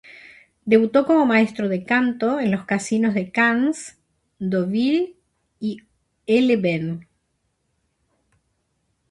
[0.65, 3.99] Debutó como maestro de canto en los casinos de Cannes,
[4.39, 5.13] Deauville
[5.59, 5.77] y
[6.27, 7.05] Aix-les-Bains.